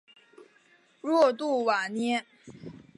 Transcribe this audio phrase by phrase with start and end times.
[1.01, 2.25] 若杜瓦涅。